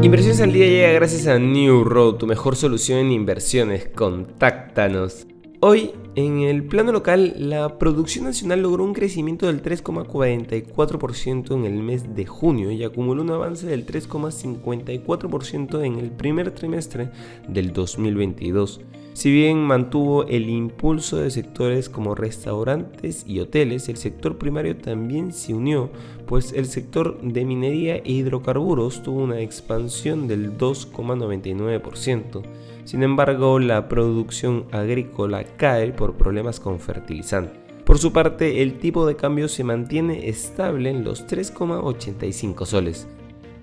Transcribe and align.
Inversiones 0.00 0.40
al 0.40 0.52
día 0.52 0.66
llega 0.66 0.92
gracias 0.92 1.26
a 1.26 1.40
New 1.40 1.82
Road, 1.82 2.14
tu 2.14 2.26
mejor 2.28 2.54
solución 2.54 3.00
en 3.00 3.10
inversiones. 3.10 3.88
Contáctanos. 3.88 5.26
Hoy, 5.58 5.90
en 6.18 6.40
el 6.40 6.64
plano 6.64 6.90
local, 6.90 7.34
la 7.38 7.78
producción 7.78 8.24
nacional 8.24 8.62
logró 8.62 8.82
un 8.82 8.92
crecimiento 8.92 9.46
del 9.46 9.62
3,44% 9.62 11.54
en 11.54 11.64
el 11.64 11.80
mes 11.80 12.16
de 12.16 12.26
junio 12.26 12.72
y 12.72 12.82
acumuló 12.82 13.22
un 13.22 13.30
avance 13.30 13.68
del 13.68 13.86
3,54% 13.86 15.84
en 15.84 16.00
el 16.00 16.10
primer 16.10 16.50
trimestre 16.50 17.10
del 17.46 17.72
2022. 17.72 18.80
Si 19.12 19.30
bien 19.30 19.58
mantuvo 19.58 20.26
el 20.26 20.50
impulso 20.50 21.18
de 21.18 21.30
sectores 21.30 21.88
como 21.88 22.16
restaurantes 22.16 23.24
y 23.24 23.38
hoteles, 23.38 23.88
el 23.88 23.96
sector 23.96 24.38
primario 24.38 24.76
también 24.76 25.32
se 25.32 25.54
unió, 25.54 25.90
pues 26.26 26.52
el 26.52 26.66
sector 26.66 27.20
de 27.22 27.44
minería 27.44 27.96
e 27.96 28.02
hidrocarburos 28.10 29.04
tuvo 29.04 29.22
una 29.22 29.40
expansión 29.40 30.26
del 30.26 30.58
2,99%. 30.58 32.42
Sin 32.88 33.02
embargo, 33.02 33.58
la 33.58 33.86
producción 33.86 34.64
agrícola 34.72 35.44
cae 35.44 35.92
por 35.92 36.07
problemas 36.16 36.60
con 36.60 36.80
fertilizante. 36.80 37.58
Por 37.84 37.98
su 37.98 38.12
parte, 38.12 38.62
el 38.62 38.78
tipo 38.78 39.06
de 39.06 39.16
cambio 39.16 39.48
se 39.48 39.64
mantiene 39.64 40.28
estable 40.28 40.90
en 40.90 41.04
los 41.04 41.26
3,85 41.26 42.66
soles. 42.66 43.08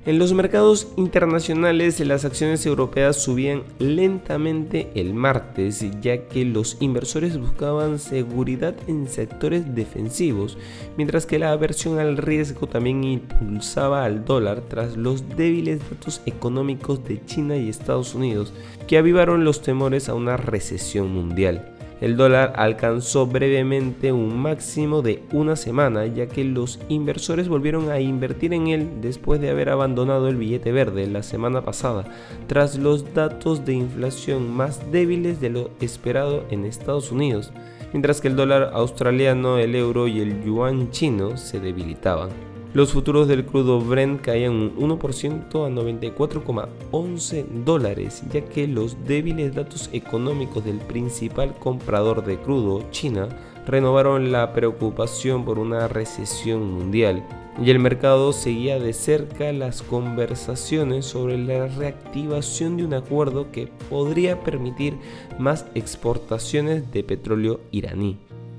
En 0.05 0.20
los 0.20 0.34
mercados 0.34 0.88
internacionales 0.98 1.99
las 1.99 2.26
acciones 2.26 2.63
europeas 2.68 3.16
subían 3.16 3.63
lentamente 3.80 4.91
el 4.94 5.16
martes 5.16 5.84
ya 5.99 6.27
que 6.27 6.45
los 6.45 6.77
inversores 6.80 7.40
buscaban 7.40 7.98
seguridad 7.98 8.76
en 8.85 9.07
sectores 9.07 9.73
defensivos, 9.73 10.59
mientras 10.96 11.26
que 11.26 11.40
la 11.40 11.52
aversión 11.52 11.98
al 11.98 12.18
riesgo 12.18 12.68
también 12.68 13.04
impulsaba 13.04 14.05
al 14.05 14.26
dólar 14.26 14.62
tras 14.70 14.96
los 14.96 15.27
débiles 15.35 15.80
datos 15.90 16.21
económicos 16.27 17.04
de 17.04 17.26
China 17.26 17.57
y 17.57 17.70
Estados 17.70 18.13
Unidos 18.13 18.54
que 18.87 18.99
avivaron 18.99 19.43
los 19.43 19.63
temores 19.63 20.07
a 20.07 20.13
una 20.13 20.37
recesión 20.37 21.12
mundial. 21.12 21.74
El 22.01 22.18
dólar 22.18 22.54
alcanzó 22.57 23.26
brevemente 23.26 24.12
un 24.12 24.38
máximo 24.38 25.01
de 25.01 25.24
una 25.32 25.55
semana 25.55 26.05
ya 26.05 26.27
que 26.27 26.43
los 26.43 26.79
inversores 26.90 27.48
volvieron 27.48 27.90
a 27.90 28.02
invertir 28.02 28.54
en 28.54 28.68
él 28.68 28.90
después 29.02 29.40
de 29.40 29.49
haber 29.49 29.70
abandonado 29.70 30.27
el 30.27 30.35
billete 30.35 30.74
verde 30.74 31.07
la 31.07 31.24
semana 31.24 31.63
pasada, 31.63 32.04
tras 32.48 32.77
los 32.77 33.13
datos 33.13 33.65
de 33.65 33.74
inflación 33.74 34.52
más 34.54 34.91
débiles 34.91 35.40
de 35.40 35.49
lo 35.49 35.71
esperado 35.79 36.43
en 36.49 36.65
Estados 36.65 37.13
Unidos, 37.13 37.54
mientras 37.93 38.20
que 38.20 38.27
el 38.27 38.35
dólar 38.35 38.71
australiano, 38.74 39.57
el 39.57 39.74
euro 39.74 40.09
y 40.09 40.20
el 40.20 40.43
yuan 40.43 40.91
chino 40.91 41.37
se 41.37 41.62
debilitaban. 41.62 42.54
Los 42.76 42.91
futuros 42.91 43.29
del 43.29 43.45
crudo 43.45 43.79
Brent 43.79 44.20
caían 44.20 44.51
un 44.51 44.76
1% 44.76 45.65
a 45.65 45.70
94,11 45.70 47.45
dólares, 47.63 48.21
ya 48.34 48.41
que 48.41 48.68
los 48.68 49.01
débiles 49.05 49.55
datos 49.55 49.90
económicos 49.93 50.65
del 50.65 50.79
principal 50.79 51.55
comprador 51.57 52.26
de 52.26 52.37
crudo, 52.37 52.84
China, 52.91 53.29
renovaron 53.65 54.34
la 54.34 54.51
preocupación 54.51 55.46
por 55.46 55.57
una 55.57 55.87
recesión 55.87 56.70
mundial 56.70 57.23
y 57.63 57.71
el 57.71 57.79
mercado 57.79 58.34
seguía 58.34 58.77
de 58.77 58.91
cerca 58.91 59.53
las 59.53 59.81
conversaciones 59.81 61.05
sobre 61.05 61.37
la 61.37 61.68
reactivación 61.68 62.76
de 62.76 62.84
un 62.84 62.93
acuerdo 62.93 63.53
que 63.53 63.68
podría 63.90 64.41
permitir 64.41 64.97
más 65.40 65.66
exportaciones 65.75 66.91
de 66.91 67.06
petróleo 67.06 67.62
iraní. 67.72 68.18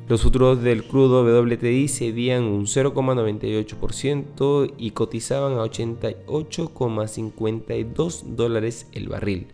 Los 0.09 0.23
futuros 0.23 0.63
del 0.63 0.85
crudo 0.85 1.25
WTI 1.25 1.89
cedían 1.89 2.45
un 2.45 2.67
0,98% 2.67 4.73
y 4.79 4.93
cotizaban 4.93 5.55
a 5.55 5.65
88,52 5.65 8.23
dólares 8.23 8.89
el 8.93 9.09
barril. 9.09 9.49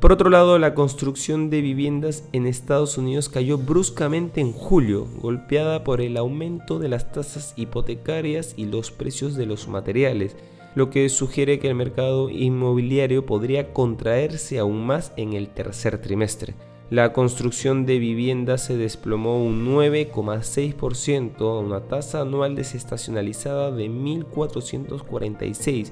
Por 0.00 0.10
otro 0.10 0.30
lado, 0.30 0.58
la 0.58 0.74
construcción 0.74 1.48
de 1.48 1.60
viviendas 1.60 2.28
en 2.32 2.48
Estados 2.48 2.98
Unidos 2.98 3.28
cayó 3.28 3.56
bruscamente 3.56 4.40
en 4.40 4.50
julio, 4.50 5.06
golpeada 5.20 5.84
por 5.84 6.00
el 6.00 6.16
aumento 6.16 6.80
de 6.80 6.88
las 6.88 7.12
tasas 7.12 7.54
hipotecarias 7.56 8.54
y 8.56 8.64
los 8.64 8.90
precios 8.90 9.36
de 9.36 9.46
los 9.46 9.68
materiales, 9.68 10.34
lo 10.74 10.90
que 10.90 11.08
sugiere 11.08 11.60
que 11.60 11.68
el 11.68 11.76
mercado 11.76 12.30
inmobiliario 12.30 13.26
podría 13.26 13.72
contraerse 13.72 14.58
aún 14.58 14.84
más 14.84 15.12
en 15.16 15.34
el 15.34 15.50
tercer 15.50 16.02
trimestre 16.02 16.56
la 16.94 17.12
construcción 17.12 17.84
de 17.86 17.98
viviendas 17.98 18.66
se 18.66 18.76
desplomó 18.76 19.44
un 19.44 19.66
9,6% 19.66 21.40
a 21.40 21.58
una 21.58 21.88
tasa 21.88 22.20
anual 22.20 22.54
desestacionalizada 22.54 23.72
de 23.72 23.90
1.446 23.90 25.90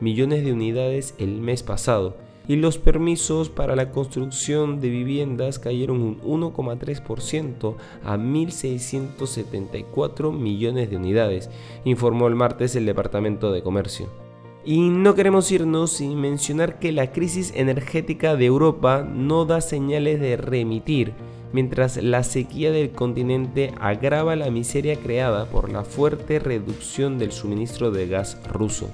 millones 0.00 0.44
de 0.44 0.52
unidades 0.52 1.16
el 1.18 1.40
mes 1.40 1.64
pasado 1.64 2.16
y 2.46 2.54
los 2.54 2.78
permisos 2.78 3.50
para 3.50 3.74
la 3.74 3.90
construcción 3.90 4.80
de 4.80 4.90
viviendas 4.90 5.58
cayeron 5.58 6.02
un 6.02 6.20
1,3% 6.20 7.74
a 8.04 8.16
1.674 8.16 10.32
millones 10.32 10.88
de 10.88 10.96
unidades, 10.96 11.50
informó 11.84 12.28
el 12.28 12.36
martes 12.36 12.76
el 12.76 12.86
Departamento 12.86 13.50
de 13.50 13.64
Comercio. 13.64 14.23
Y 14.66 14.88
no 14.88 15.14
queremos 15.14 15.50
irnos 15.52 15.92
sin 15.92 16.18
mencionar 16.18 16.78
que 16.78 16.90
la 16.90 17.12
crisis 17.12 17.52
energética 17.54 18.34
de 18.34 18.46
Europa 18.46 19.02
no 19.02 19.44
da 19.44 19.60
señales 19.60 20.20
de 20.20 20.38
remitir, 20.38 21.12
mientras 21.52 21.98
la 21.98 22.22
sequía 22.22 22.72
del 22.72 22.90
continente 22.90 23.74
agrava 23.78 24.36
la 24.36 24.50
miseria 24.50 24.96
creada 24.96 25.44
por 25.46 25.70
la 25.70 25.84
fuerte 25.84 26.38
reducción 26.38 27.18
del 27.18 27.32
suministro 27.32 27.90
de 27.90 28.08
gas 28.08 28.38
ruso. 28.50 28.88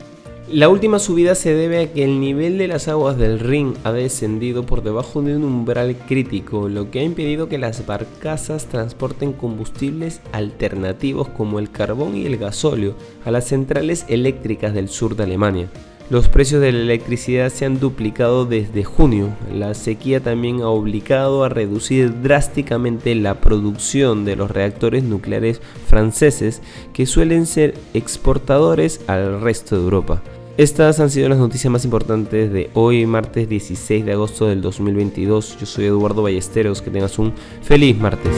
La 0.53 0.69
última 0.69 0.99
subida 0.99 1.37
se 1.37 1.55
debe 1.55 1.79
a 1.79 1.93
que 1.93 2.03
el 2.03 2.19
nivel 2.19 2.59
de 2.59 2.67
las 2.67 2.89
aguas 2.89 3.17
del 3.17 3.39
Rin 3.39 3.75
ha 3.85 3.93
descendido 3.93 4.67
por 4.67 4.83
debajo 4.83 5.23
de 5.23 5.37
un 5.37 5.45
umbral 5.45 5.97
crítico, 6.09 6.69
lo 6.69 6.91
que 6.91 6.99
ha 6.99 7.05
impedido 7.05 7.49
que 7.49 7.57
las 7.57 7.87
barcazas 7.87 8.67
transporten 8.67 9.33
combustibles 9.33 10.21
alternativos 10.33 11.29
como 11.29 11.61
el 11.61 11.71
carbón 11.71 12.17
y 12.17 12.27
el 12.27 12.37
gasóleo 12.37 12.97
a 13.25 13.31
las 13.31 13.47
centrales 13.47 14.05
eléctricas 14.09 14.75
del 14.75 14.89
sur 14.89 15.15
de 15.15 15.23
Alemania. 15.23 15.71
Los 16.11 16.27
precios 16.27 16.61
de 16.61 16.73
la 16.73 16.81
electricidad 16.81 17.51
se 17.51 17.65
han 17.65 17.79
duplicado 17.79 18.45
desde 18.45 18.83
junio. 18.83 19.29
La 19.55 19.75
sequía 19.75 20.19
también 20.19 20.63
ha 20.63 20.69
obligado 20.69 21.45
a 21.45 21.49
reducir 21.49 22.23
drásticamente 22.23 23.15
la 23.15 23.37
producción 23.37 24.25
de 24.25 24.35
los 24.35 24.51
reactores 24.51 25.05
nucleares 25.05 25.61
franceses 25.87 26.61
que 26.93 27.07
suelen 27.07 27.47
ser 27.47 27.75
exportadores 27.95 29.01
al 29.07 29.41
resto 29.41 29.77
de 29.77 29.83
Europa. 29.85 30.21
Estas 30.61 31.01
han 31.01 31.09
sido 31.09 31.27
las 31.31 31.39
noticias 31.39 31.73
más 31.73 31.87
importantes 31.87 32.53
de 32.53 32.69
hoy, 32.75 33.07
martes 33.07 33.49
16 33.49 34.05
de 34.05 34.13
agosto 34.13 34.47
del 34.47 34.61
2022. 34.61 35.57
Yo 35.59 35.65
soy 35.65 35.87
Eduardo 35.87 36.23
Ballesteros, 36.23 36.83
que 36.83 36.91
tengas 36.91 37.19
un 37.19 37.33
feliz 37.63 37.97
martes. 37.97 38.37